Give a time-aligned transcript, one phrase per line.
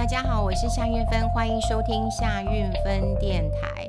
[0.00, 3.86] 大家好，我是夏韵芬，欢迎收听夏韵芬电台。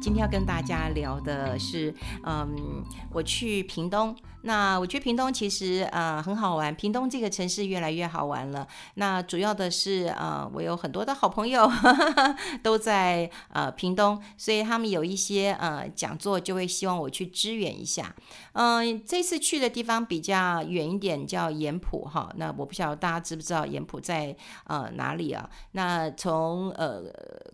[0.00, 4.16] 今天要跟大家聊的是，嗯，我去屏东。
[4.46, 8.64] 那我觉得屏东其实呃很好玩，屏东这个城市越来越好玩了。
[8.94, 18.14] 那主要的是呃，我有很多的好朋友呵 呵都在呃屏东，所以他们有一些呃讲座就会希望我去支援一下。
[18.52, 22.32] 嗯、这次去的地方比较远一点，叫盐埔哈。
[22.36, 24.34] 那我不晓得大家知不知道盐埔在
[24.68, 25.50] 呃哪里啊？
[25.72, 27.02] 那从呃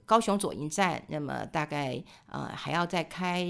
[0.05, 3.43] 高雄左营站，那么大概呃还要再开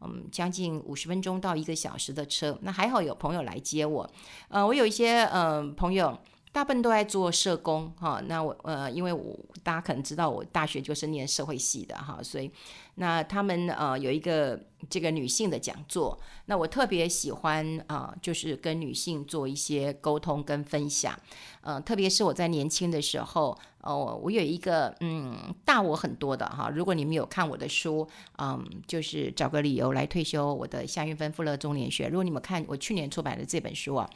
[0.00, 2.85] 嗯将近五十分钟到一个小时的车，那还。
[2.86, 4.08] 还好有朋友来接我，
[4.48, 6.16] 呃，我有一些嗯、呃、朋友，
[6.52, 8.22] 大部分都在做社工哈。
[8.26, 12.48] 那我呃，因为我大家可能知道我大学就是念社会系的哈，所以
[12.96, 14.60] 那他们呃有一个
[14.90, 21.18] 这个女性的讲座，那我特别喜欢啊、就是跟女性做一些沟通跟分享，
[21.60, 23.58] 呃，特别是我在年轻的时候。
[23.86, 28.04] 哦，我有一个嗯大我很多的哈，如果你们有看我的书，
[28.36, 32.08] 嗯，就是找个理由来退休，我的夏韵芬富乐中年学。
[32.08, 34.10] 如果你们看我去年出版的这本书啊，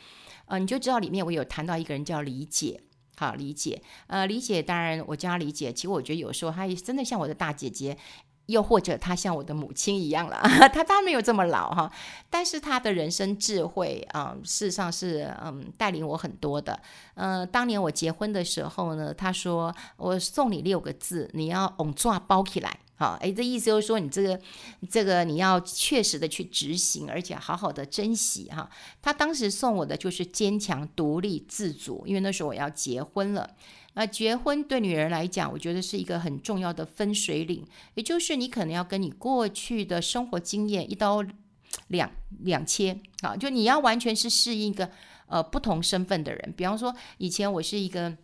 [0.46, 2.82] 呃，你就知道里面我有谈到一个人叫李姐，
[3.14, 7.96] 好，李姐，呃，李姐当然我叫她李姐，其实我觉得有时候她也真的像我的大姐姐。
[8.50, 10.40] 又或者他像我的母亲一样了，
[10.74, 11.90] 他当然没有这么老哈，
[12.28, 16.78] 但是他的人生智慧啊、嗯，事实上是嗯带领我很多的。
[17.14, 24.40] 嗯、当年我结婚的时候呢，他说我送你六个字，你要往抓包起来，好，哎，这意思就是说你这个
[24.90, 28.68] 这个你要确实的去执行，而且好好的珍惜哈。
[29.02, 33.50] 他当时送我的就是坚强、独立、自主，因为那时候我要结婚了。
[33.94, 41.24] 那结婚对女人来讲，我觉得是一个很重要的分水岭，也就是你可能要跟你过去的生活经验一刀
[41.88, 42.10] 两
[42.40, 44.90] 两切啊，就你要完全是适应一个
[45.26, 46.54] 呃不同身份的人。
[46.56, 48.16] 比方说，以前我是一个。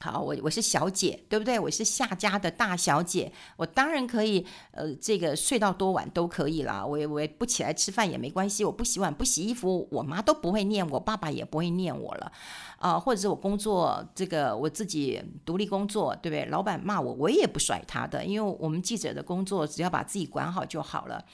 [0.00, 1.58] 好，我我是小姐，对不对？
[1.58, 6.84] 我是夏家的大小姐，我当然可以，呃，这个睡到多晚都可以啦。
[6.84, 12.30] 我我不起来吃饭也没关系，我不洗碗不洗衣服，我妈都不会念我，爸爸也不会念我了，
[12.78, 16.44] 啊、或者是我工作这个我自己独立工作，对不对？
[16.50, 21.24] 老板骂我，我也不甩他的，因为我们记者的工作只要把自己管好就好了。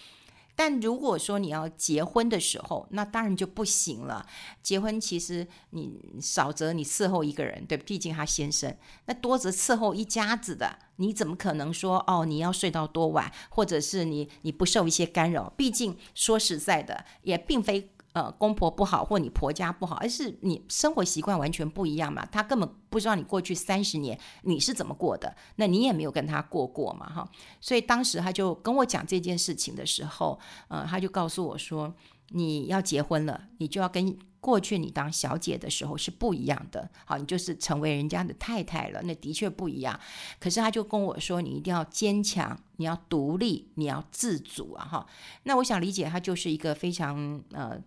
[0.62, 4.26] 但如果说你要结婚的时候，那当然就不行了。
[4.62, 8.70] 结婚其实你少则你伺候一个人，对，毕竟他先生；
[9.06, 15.48] 那多则伺候一家子的，你怎么可能说哦，你要睡到多晚，或者是你你不受一些干扰？
[15.56, 17.90] 毕竟说实在的，也并非。
[18.12, 22.26] 呃，公婆不好，或你婆家不好，而是你生活习惯完全不一样嘛。
[22.26, 27.30] 他根本不知道你过去三十年你是怎么过的，那你也没有跟他过过嘛，哈。
[27.60, 31.94] 所以当时他就跟我讲这件事情的时候，呃，他就告诉我说，
[32.30, 40.00] 你要结婚了，你就要跟过去你当小姐的时候是不一样的，好，你就是成为人家的太太了，那的确不一样。
[40.40, 45.06] 可是他就跟我说，你一定要坚强，你要独立，你要自主啊，哈。
[45.44, 47.80] 那我想理解，他就是一个非常呃。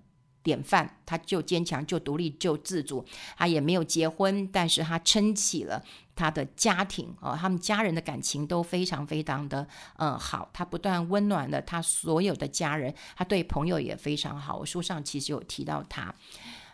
[0.44, 3.04] 典范，他就坚强，就独立，就自主。
[3.36, 5.81] 他也没有结婚，但是他撑起了
[6.16, 9.68] 他的家庭哦，他们家人的感情都非常非常的
[9.98, 10.50] 嗯好。
[10.53, 14.58] 他不断温暖了他所有的家人，他对朋友也非常好。
[14.58, 16.14] 我书上其实有提到他，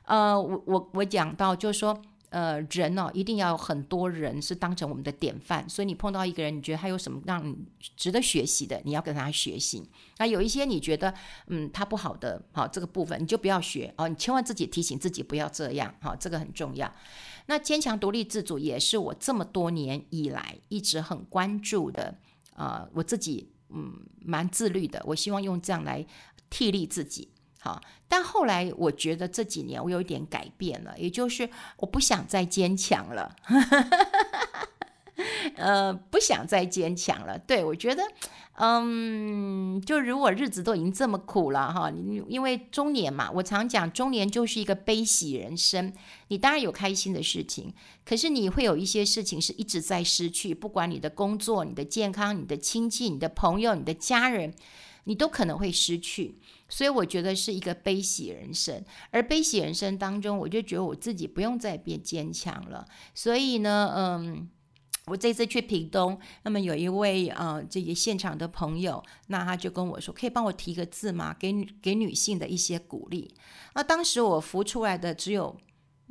[0.03, 2.02] 呃，我我我讲到就是说。
[2.29, 7.57] 呃，人哦，一定要有很多人是当成我们的典范，所以你碰到一个人，你觉得他有什么让你
[7.97, 9.84] 值得学习的，你要跟他学习。
[10.19, 11.12] 那有一些你觉得，
[11.47, 16.94] 嗯，他不好的，好，这个部分你就不要学哦，你千万自己提醒自己不要这样，好，这个很重要。
[17.47, 22.16] 那坚强、独立、自主也是我这么多年以来一直很关注的，
[22.56, 23.91] 呃，我自己嗯
[24.23, 26.06] 蛮自律的，我希望用这样来
[26.47, 27.29] 替励自己。
[27.62, 33.36] 好，但后来我觉得这几年我有一点改变了，也就是我不想再坚强了，
[35.58, 37.38] 呃，不想再坚强了。
[37.38, 38.02] 对，我觉得，
[38.53, 41.92] 嗯，就如果日子都已经这么苦了哈，
[42.30, 45.91] 因为中年嘛，我常讲中年就是一个悲喜人生。
[46.29, 47.73] 你当然有开心的事情，
[48.05, 54.53] 可是你会有一些事情是一直在失去，不管你的工作、你的健康、你的亲戚、你的朋友、你的家人。
[55.05, 56.38] 你都可能会失去，
[56.69, 58.81] 所以我觉得是一个悲喜人生。
[59.11, 62.85] 而悲喜人生当中，我就觉得我自己不用再变坚强了。
[63.13, 64.49] 所以呢，嗯，
[65.07, 71.35] 我这次去屏东，那么有一位呃这个现场的朋友，那他就跟我说，可以帮我提个字吗？
[71.37, 71.51] 给
[71.81, 73.33] 给女性的一些鼓励。
[73.73, 75.57] 那当时我浮出来的只有。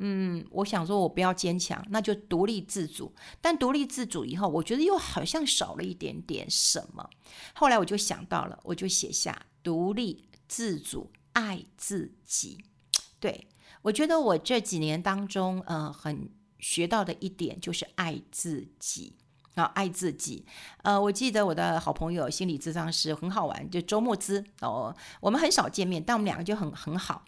[0.00, 3.12] 嗯，我想说，我不要坚强，那就独立自主。
[3.40, 7.10] 但独立自主以后，我觉得又好像少了一点点什么。
[7.54, 12.64] 后来我就想到了，我就写下独立自主，爱自己。
[13.20, 13.46] 对，
[13.82, 19.16] 我觉得我这几年当中，呃，很学到的一点就是爱自己
[19.54, 20.46] 啊，爱自己。
[20.82, 27.24] 呃，我记得我的好朋友心理咨商师很好玩，就周慕姿哦，我们很少见面，但我们两个就很很好。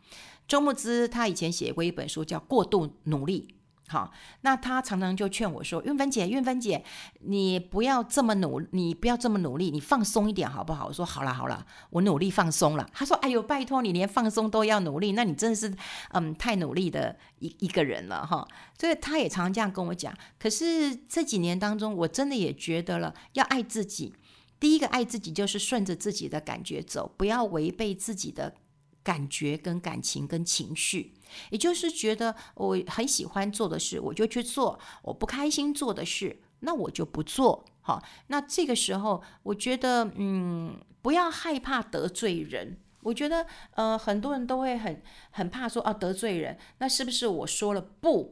[0.49, 3.49] 周慕姿他以前写过一本书叫《过度努力》。
[3.91, 6.85] 好，那他常常就劝我说：“韵芬姐，韵芬姐，
[7.23, 15.75] 你不要这么努，你不要这么努力，你放松一点好不好？”我说：“好了好了，我努力放松了。”他说：“哎呦，拜托你连放松都要努力，那你真的是
[16.11, 18.47] 嗯太努力的一一个人了哈。”
[18.79, 20.17] 所以他也常常这样跟我讲。
[20.39, 24.15] 可是这几年当中，我真的也觉得了，要爱自己。
[24.61, 28.55] 第一个爱自己就是顺着自己的感觉走，不要违背自己的
[29.03, 31.15] 感觉跟感情跟情绪。
[31.51, 37.65] 也就是觉得我很喜欢做的事，我就去做；我不开心做的事，那我就不做。
[37.83, 42.79] 好，那这个时候，我觉得，嗯，不要害怕得罪人。
[43.03, 45.01] 我觉得，呃，很多人都会很
[45.31, 48.29] 很怕说，啊，得罪人，那是不是我说了不，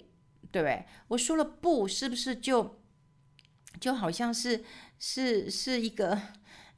[0.51, 0.85] 对不对？
[1.07, 2.81] 我说了不，是不是就
[3.81, 4.65] 就好像是
[4.99, 6.21] 是是一个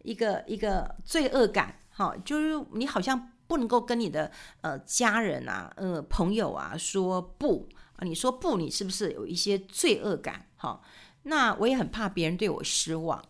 [0.03, 1.81] 一个一个罪恶感？
[1.89, 3.33] 好，就是你好像。
[3.51, 4.31] 不能够跟你的
[4.61, 10.47] 呃家人啊、呃朋友啊说不啊，你说不，你是不是有一些罪恶感？
[10.55, 10.81] 哈，
[11.25, 13.21] 那我也很怕别人对我失望，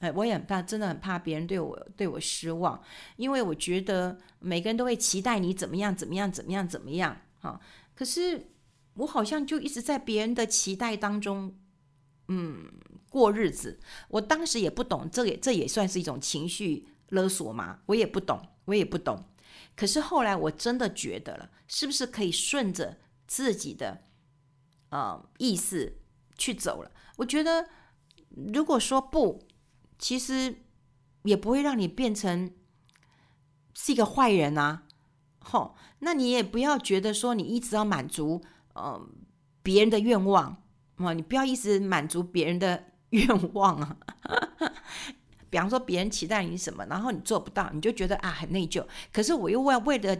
[0.00, 2.82] 哎，我也很怕，真的很怕别人对我对我失望，
[3.14, 7.60] 因为我觉得每个人都会期待你怎么样怎么样怎么样怎么样，哈，
[7.94, 8.50] 可是
[8.94, 11.54] 我好像就一直在别人的期待当中，
[12.26, 12.66] 嗯，
[13.08, 13.78] 过日子。
[14.08, 17.78] 我当时也不懂，这也这也算是一种情绪勒索吗？
[17.86, 19.24] 我也不懂，我也不懂。
[19.78, 22.98] 可是后来我真的觉得了，是不是可以顺着
[23.28, 24.02] 自己的
[24.88, 25.98] 呃意思
[26.36, 26.90] 去走了？
[27.18, 27.68] 我觉得
[28.52, 29.46] 如果说不，
[29.96, 30.64] 其实
[31.22, 32.52] 也不会让你变成
[33.72, 34.82] 是一个坏人啊。
[35.38, 38.42] 吼，那你也不要觉得说你一直要满足
[38.74, 39.08] 呃
[39.62, 40.64] 别人的愿望
[40.96, 43.96] 啊，你不要一直满足别人的 愿望啊。
[45.50, 48.84] 比方说，别人期待你什么，然后你做不到，你就觉得啊很内疚。
[49.12, 50.16] 可是我又为为了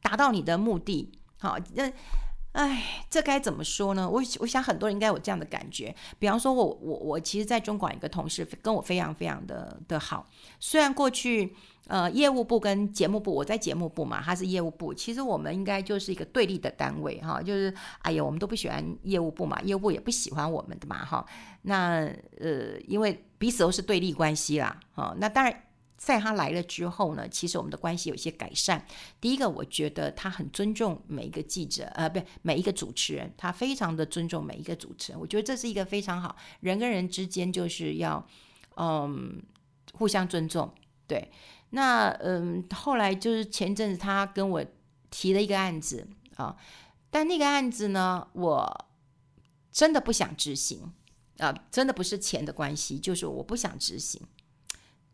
[0.00, 1.90] 达到你的目的，好，那，
[2.52, 4.08] 哎，这该怎么说呢？
[4.08, 5.94] 我我想很多人应该有这样的感觉。
[6.18, 10.26] 比方说我我我其实在中广一个同事跟我非常非常的的好，
[10.60, 11.54] 虽然过去。
[11.88, 14.94] 呃，业务部跟节目部，我在节目部嘛，他是业务部。
[14.94, 21.26] 其实我们应该就是一个对立的单位哈，就是哎呀，我们都不喜欢业务部嘛，业务部也不喜欢我们的嘛哈。
[21.62, 22.08] 那
[22.38, 25.12] 呃，因为彼此都是对立关系啦，哈。
[25.18, 25.52] 那当然，
[26.02, 28.84] 在他来了之后呢，其实我们的关系有些改善。
[29.20, 35.20] 第一个，我觉得他很尊重每一个记者，呃，不，每一个主持人，他非常的尊重每一个主持人。
[35.20, 38.26] 我觉得这是一个非常好，人跟人之间就是要
[38.74, 39.40] 嗯
[39.92, 40.74] 互相尊重，
[41.06, 41.30] 对。
[41.70, 44.64] 那嗯，后来就是前阵子他跟我
[45.08, 46.56] 提了一个案子啊，
[47.10, 48.86] 但那个案子呢，我
[49.70, 50.92] 真的不想执行
[51.38, 54.20] 啊，真的不是钱的关系，就是我不想执行。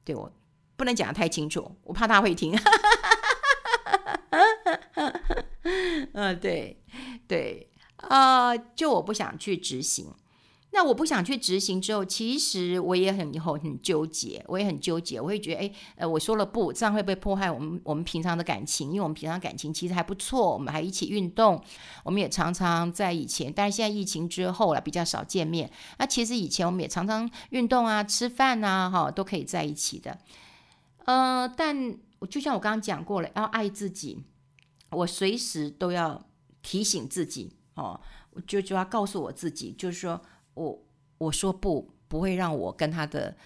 [0.03, 0.33] 对，我
[0.79, 2.57] 不能讲得太清楚，我怕他会听。
[6.13, 6.81] 嗯，对
[7.27, 10.15] 对啊，就我不想去执行。
[10.71, 18.91] 那我不想去执行之后，其实我也很以后很纠结，我也很纠结，我会觉得，哎，呃，我说了不，这样会不会破坏我们我们平常的感情？
[18.91, 21.61] 因为我们平常感情其实还不错，我们还一起运动，
[22.05, 25.71] 我们也常常在以前，但是现在疫情之后了，比较少见面。
[25.99, 30.19] 那其实以前我们也常常运动啊、吃饭啊，哈，都可以在一起的。
[31.09, 31.97] 呃，但
[32.29, 34.23] 就像我刚刚讲过了，要爱自己，
[34.91, 36.23] 我随时都要
[36.61, 37.99] 提醒自己，哦，
[38.47, 40.21] 就就要告诉我自己，就是说。
[40.55, 40.77] 我
[41.19, 43.37] 我说不，不会让我跟他的，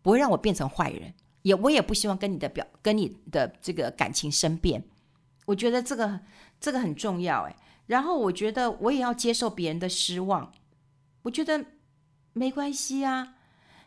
[0.00, 1.12] 不会让我变成坏人，
[1.42, 4.82] 也我也不希望跟你的表跟你的这个感情生变。
[5.44, 6.20] 我觉得这个
[6.58, 7.54] 这个很重要哎。
[7.88, 10.50] 然后我觉得我也要接受别人的失望，
[11.24, 11.62] 我觉得
[12.32, 13.34] 没关系啊。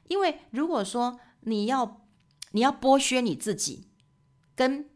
[0.10, 2.05] 因为如果说你要
[2.56, 3.90] 你要剥削你自己，
[4.56, 4.90] 跟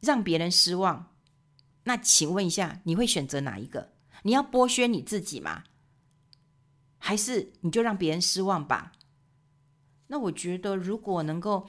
[0.00, 1.14] 让别人失望，
[1.84, 3.92] 那请问一下，你会选择哪一个？
[4.24, 5.62] 你要剥削你自己吗？
[6.98, 8.90] 还是你就让别人失望吧。
[10.08, 11.68] 那我觉得，如果能够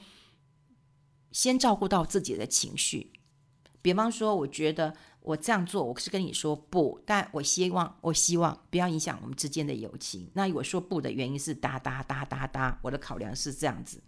[1.31, 3.13] 先照顾到自己的情绪，
[3.83, 10.31] 比方说，我觉得我这样做，我是跟你说不，但我希望，我希望不要影响我们之间的友情。
[10.33, 14.01] 那我说不的原因是哒哒哒哒哒，我的考量是这样子。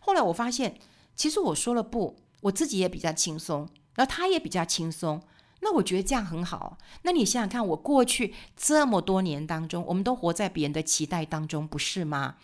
[0.00, 0.78] 后来我发现，
[1.14, 5.22] 其实我说了不，我自己也比较轻松，然后他也比较轻松。
[5.60, 6.78] 那我觉得这样很好。
[7.02, 12.36] 那你想想看，我过去这么多年当中，我们都活在别人的期待当中，不是吗？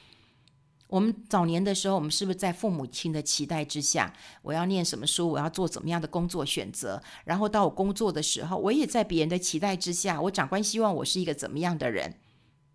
[0.89, 4.13] 我们早年的时候，我们是不是在父母亲的期待之下？
[4.43, 5.29] 我要念什么书？
[5.29, 7.01] 我要做怎么样的工作选择？
[7.25, 10.21] 然后到我工作的时候，我也在别人的期待之下。
[10.21, 12.17] 我长官希望我是一个怎么样的人？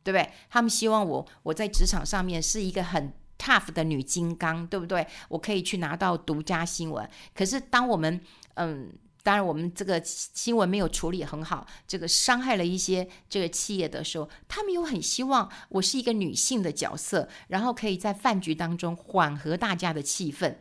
[0.04, 0.32] 对不对？
[0.50, 5.08] 他们希望我我在职场上面是一个很 tough 的女金刚，对不对？
[5.30, 7.10] 我可以去拿到独家新闻。
[7.34, 8.22] 可是当我们
[8.54, 8.92] 嗯。
[9.22, 20.56] 当然，我们这个新闻没有处理很好，这个伤害了一些这个企业的时候，他们又很希望我是一个女性的角色，然后可以在饭局当中缓和大家的气氛。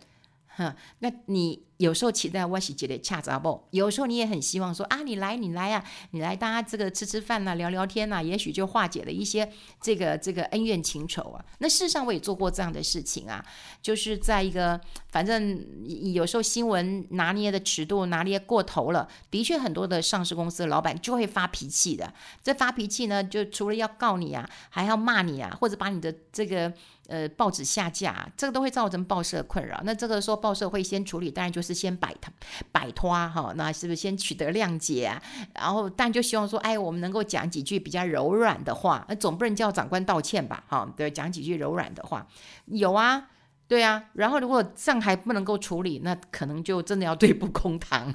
[0.58, 3.62] 哼，那你有时候期待我是觉得恰杂不？
[3.70, 9.48] 有时候你也很希望说啊，你来，你来呀、啊，你来，大家这个吃吃饭呐、啊，聊聊天呐、啊，也许就化解了一些
[9.80, 11.44] 这个这个恩怨情仇啊。
[11.58, 13.44] 那事实上我也做过这样的事情啊，
[13.80, 15.64] 就是在一个反正
[16.12, 22.12] 有时候新闻拿捏的尺度拿捏过头了，的确很多的上市公司的老板就会发脾气的。
[22.42, 26.72] 这发脾气呢，就除了要告你啊，还要骂你啊，或者把你的这个。
[27.08, 29.80] 呃，报纸下架，这个都会造成报社困扰。
[29.82, 32.30] 那这个说报社会先处理，当然就是先摆脱
[32.70, 35.22] 摆脱哈，那是不是先取得谅解啊？
[35.54, 40.62] 然后，但就希望说，哎，我们能够讲几句比较柔软的话，那总不能叫长官道歉吧？
[40.68, 42.26] 哈，对，讲几句柔软的话，
[42.66, 43.30] 有啊，
[43.66, 44.10] 对啊。
[44.12, 48.14] 然后，如果这样还不能够处理，那可能就真的要对簿公堂。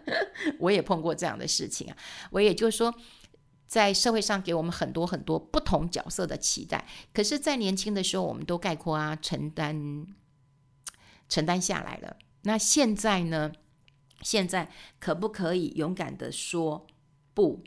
[0.60, 1.96] 我也碰过这样的事情啊，
[2.30, 2.94] 我也就是说。
[3.74, 10.06] 在社会上给我们很多很多不同角色的期待，可是，在年轻的时候，我们都概括啊承担
[11.28, 12.16] 承担下来了。
[12.42, 13.50] 那现在呢？
[14.20, 16.86] 现在可不可以勇敢的说
[17.34, 17.64] 不？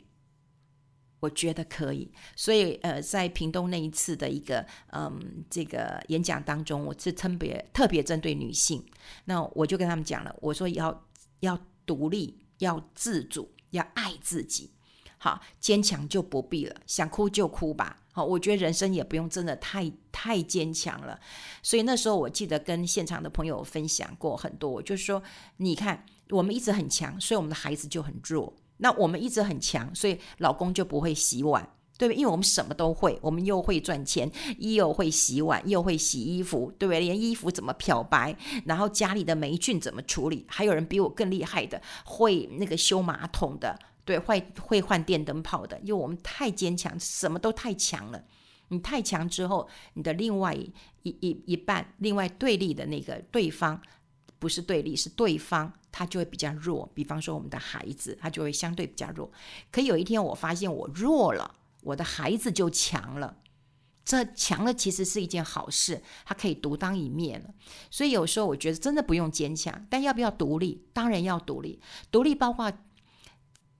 [1.20, 2.10] 我觉得可以。
[2.34, 8.82] 所以，呃，在屏东那一次的一个嗯这个演讲当中，我是特别特别针对女性，
[9.26, 11.06] 那我就跟他们讲了，我说要
[11.40, 14.70] 要独立，要自主，要爱自己。
[15.18, 17.98] 好，坚强就不必了，想哭就哭吧。
[18.12, 21.18] 好，我觉得人生也不用真的太太坚强了。
[21.62, 25.22] 所以那时候我记得跟现场的朋友分享过很多，就是说，
[25.58, 28.52] 你看我们一直很强，所以我们的孩子就很弱。
[28.78, 32.18] 那我们一直很强，所以老公就不会洗碗，对不对？
[32.18, 37.00] 因为我们什么都会，我们又会赚钱，又会洗碗，又会洗衣服，对不对？
[37.00, 43.78] 连衣服怎么漂白，然后家里的霉菌怎么处理，还有人比我更厉害的，会那个修马桶的。
[44.08, 48.24] 对，会会换电灯泡的，因为我们太坚强，什么都太强了。
[48.68, 50.72] 你太强之后，你的另外一
[51.02, 53.78] 一一半，另外对立的那个对方，
[54.38, 56.90] 不是对立，是对方，他就会比较弱。
[56.94, 59.30] 比方说，我们的孩子，他就会相对比较弱。
[59.70, 63.36] 可有一天，我发现我弱了，我的孩子就强了。
[64.06, 67.50] 这强了其实是一件好事，他可以独当一面了。
[67.90, 70.82] 所以有时候我觉得真的不用坚强，但要不要独立？
[70.94, 71.78] 当然要独立。
[72.10, 72.72] 独立包括。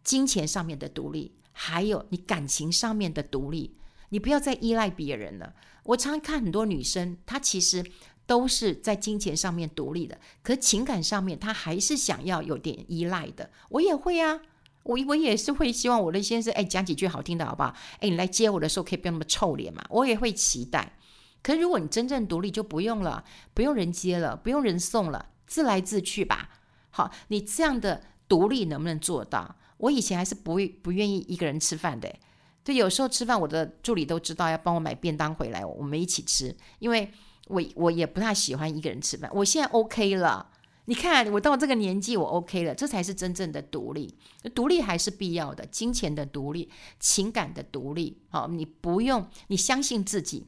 [0.09, 3.77] 金钱上面的独立，还有你感情上面的独立，
[4.09, 5.53] 你不要再依赖别人了。
[5.83, 7.85] 我常常看很多女生，她其实
[8.25, 13.51] 都是在金钱上面独立的，可情感上面她还是想要有点依赖的。
[13.69, 14.41] 我也会啊，
[14.83, 17.77] 我我也是会希望我的先生，哎，讲几句好听的好不好？
[18.01, 19.85] 哎，你来接我的时候可以不要那么臭脸嘛。
[19.91, 20.97] 我也会期待。
[21.43, 23.23] 可是如果你真正独立，就不用了，
[23.53, 26.49] 不用人接了，不用人送了，自来自去吧。
[26.89, 29.57] 好，你这样的独立能不能做到？
[29.79, 32.15] 我以前还是不不愿意一个人吃饭的，
[32.63, 37.11] 对，有时候吃饭，我的助理都知道要帮我买便当回来，我们一起吃，因为
[37.47, 39.31] 我我也不太喜欢一个人吃饭。
[39.33, 40.51] 我现在 OK 了，
[40.85, 44.19] 你看我到这个年纪，我 OK 了，这才是真正的独立。
[44.55, 46.69] 独立还是必要的，金钱的独立，
[47.01, 48.21] 情感的独立。
[48.31, 50.47] 好，你不用，你相信自己，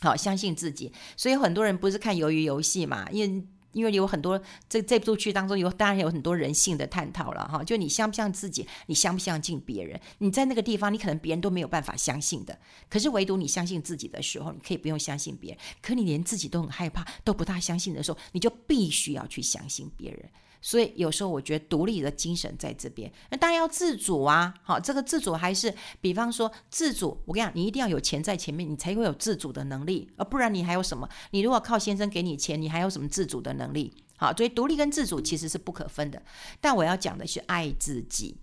[0.00, 0.92] 好，相信自己。
[1.16, 3.46] 所以很多人不是看鱿鱼游戏嘛，因为。
[3.72, 7.62] 因为有很多这这部剧当中有，当然有很多人性的探讨了哈。
[7.62, 10.00] 就你相不相信自己，你相不相信别人？
[10.18, 12.58] 你在那个地方，你可能别人都没有办法相信的。
[12.88, 15.60] 可是唯独你相信自己的时候，你可以不用相信别人。
[15.82, 20.30] 可你连自己都很害怕，都不大相信的时候，你就必须要去相信别人。
[20.60, 24.54] 所以有时候我觉得独立的精神在这边，那当然要自主啊。
[24.62, 31.08] 好，这个自主还是，比方说自主，我跟你讲，你一定要有钱在前面，你才会有自主的能力，而不然你还有什么？
[31.30, 33.92] 你如果靠先生给你钱，你还有什么自主的能力？
[34.16, 36.20] 好，所以独立跟自主其实是不可分的。
[36.60, 38.36] 但我要讲的是爱自己。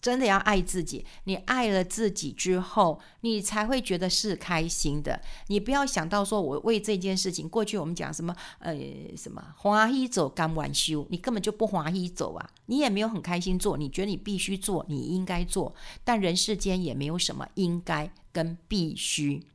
[0.00, 5.20] 真的要爱自己，你爱了自己之后，你才会觉得是开心的。
[5.48, 8.74] 你不要想到说，我为这件事情，过去我们讲什么，呃，
[9.16, 19.46] 什么欢喜做甘愿受，你根本就不欢喜走啊，你也没有很开心做，你觉得你必须做，你应该做，但人世间也没有什么应该跟必须，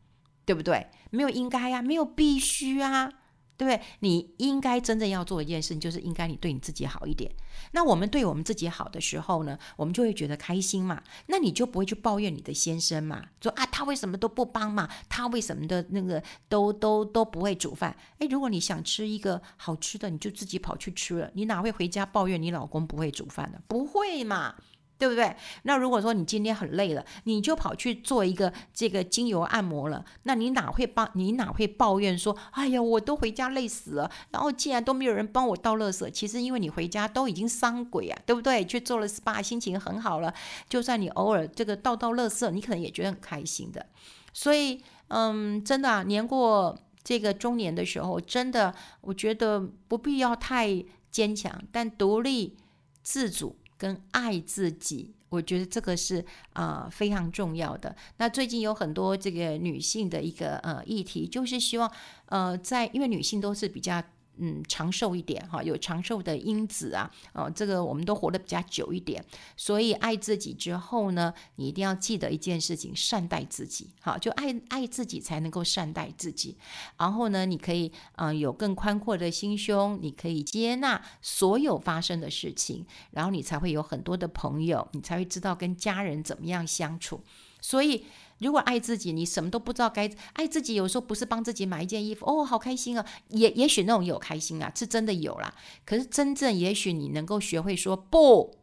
[0.45, 0.87] 对不对？
[1.09, 3.11] 没有应该呀，没有必须啊。
[3.57, 3.81] 对不对？
[3.99, 7.31] 你应该真正要做一件事情，就是应该你对你自己好一点。
[7.71, 11.01] 那我们对我们自己好的时候呢，我们就会觉得开心嘛。
[11.27, 14.89] 那你就不会去抱怨你的先生嘛，说啊，他为什么都不帮嘛？
[15.07, 17.95] 他为什么的那个都都都不会煮饭？
[18.19, 23.59] 诶，如果你想吃一个好吃的，你就自己跑去吃了，你哪会回家抱怨你老公不会煮饭呢？
[23.67, 24.55] 不会嘛，
[24.97, 25.35] 对不对？
[25.63, 31.09] 那如果说你今天很累了，你就跑去做一个这个精油按摩了，那你哪会帮？
[31.13, 38.63] 你哪会抱怨说，哎呀，我都回家累死了，然后既然都没有人帮我倒垃圾，其实因为你回家都已经伤鬼啊，对不对？
[38.65, 40.33] 去做了 SPA，心情很好了，
[40.69, 43.85] 就算你偶尔这个倒倒垃圾，你可能也觉得很开心的。
[44.33, 52.57] 所以，嗯，真的啊，年过这个中年的时候，真的，我觉得不必要太坚强，但独立
[53.03, 53.57] 自主。
[53.77, 57.95] 跟爱自己，我觉得这个是啊、非常重要的。
[58.17, 61.91] 那最近有很多这个女性的一个呃议题，就是希望
[62.27, 64.01] 呃在因为女性都是比较。
[64.37, 69.23] 嗯，长寿一点哈，有长寿的因子啊，哦，这个我们都活得比较久一点，
[69.55, 76.57] 所以爱自己之后呢，你一定要记得一件事情，善待自己，好，就爱爱自己才能够善待自己。
[76.97, 87.21] 然后呢，你可以嗯、有更宽阔的心胸，你可以接纳所有发生的事情，然后你才会有很多的朋友，你才会知道跟家人怎么样相处。
[87.61, 88.05] 所以。
[88.39, 90.75] 如果爱自己，你什么都不知道该爱自己。
[90.75, 93.05] 有时候不是帮自己买一件衣服，哦，好开心啊！
[93.29, 95.53] 也也许那种有开心啊，是真的有啦。
[95.85, 98.57] 可是真正也许你能够学会说不，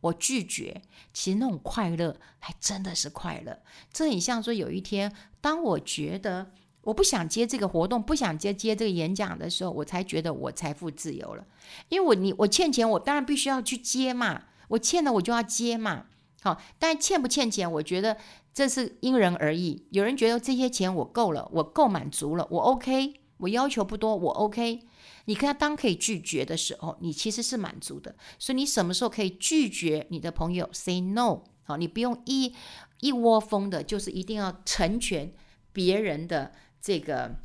[0.00, 0.82] 我拒绝。
[1.14, 3.60] 其实那种快乐还真的是快乐。
[3.92, 6.50] 这很像说，有一天当我觉得
[6.82, 11.46] 我不想接这个活动，不想接接这个演讲的时候，我才觉得我财富自由了。
[11.88, 14.42] 因为我你我欠钱，我当然必须要去接嘛。
[14.68, 16.06] 我欠了我就要接嘛。
[16.42, 18.18] 好，但欠不欠钱，我觉得。
[18.54, 24.80] 这是因人而异，有人觉得这些钱我够了，我够满足了，我 OK，我要求不多，我 OK。
[25.24, 28.14] 你看，当可以拒绝的时候，你其实是满足的。
[28.38, 32.54] 所以你什么时候可以拒绝你的朋友？Say no，好，你不用一
[33.00, 35.32] 一窝蜂的，就是一定要成全
[35.72, 37.36] 别人的这个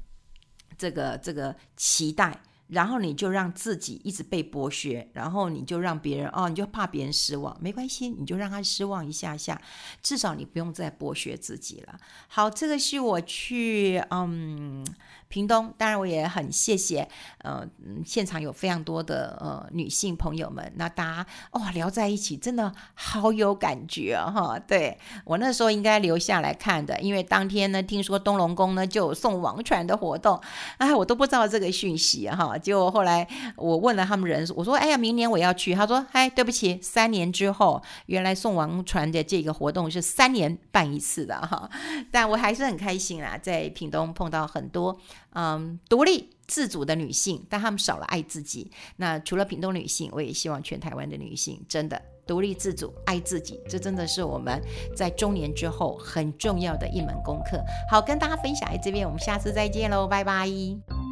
[0.78, 2.42] 这个这个期待。
[2.68, 9.62] 然后你就让自己一直被剥削，然后你就让别人哦，你就怕别人失望，没关系，你就让他失望一下下，
[10.02, 12.00] 至少你不用再剥削自己了。
[12.28, 14.86] 好，这个是我去嗯
[15.30, 17.08] 屏东，当然我也很谢谢
[17.40, 17.66] 呃
[18.06, 24.60] 现场有非常多的呃女性朋友们，那大家哇、聊在一起真的好有感觉啊、哈。
[24.60, 30.40] 对，我那时候应该留下来看的，因为当天呢听说东龙宫呢就有送王船的活动，
[30.78, 32.58] 哎，我都不知道这个讯息哈。
[32.58, 41.70] 结果后来我问了他们人，我说：“哎呀，明年我要去。”他说：“哎，对不起，三年之后，原来送王船的这个活动是三年办一次的哈。
[42.12, 44.98] ”但我还是很开心啦，在屏东碰到很多
[45.40, 48.72] 嗯独立自主的女性，但她们少了爱自己。
[48.96, 54.60] 那除了屏东女性，我也希望全台湾的女性真的独立自主、爱自己，这真的是我们
[54.96, 57.64] 在中年之后很重要的一门功课。
[57.92, 61.07] 好，跟大家分享在这边，我们下次再见喽，拜拜。